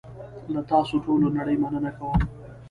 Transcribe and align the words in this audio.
له 0.53 0.61
تاسوټولونړۍ 0.71 1.55
مننه 1.63 1.91
کوم. 1.97 2.19